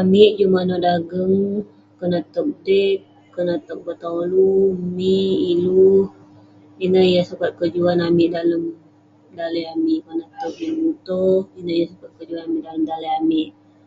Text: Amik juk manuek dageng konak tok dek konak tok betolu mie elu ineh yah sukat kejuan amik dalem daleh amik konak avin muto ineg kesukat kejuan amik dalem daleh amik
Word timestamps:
Amik 0.00 0.30
juk 0.38 0.52
manuek 0.54 0.82
dageng 0.86 1.36
konak 1.98 2.24
tok 2.34 2.48
dek 2.66 2.96
konak 3.34 3.60
tok 3.66 3.80
betolu 3.86 4.50
mie 4.96 5.22
elu 5.52 5.92
ineh 6.84 7.06
yah 7.14 7.26
sukat 7.30 7.52
kejuan 7.58 7.98
amik 8.08 8.28
dalem 8.34 8.64
daleh 9.36 9.66
amik 9.74 10.00
konak 10.06 10.30
avin 10.44 10.72
muto 10.82 11.20
ineg 11.58 11.76
kesukat 11.80 12.10
kejuan 12.18 12.42
amik 12.46 12.62
dalem 12.66 12.82
daleh 12.90 13.12
amik 13.20 13.48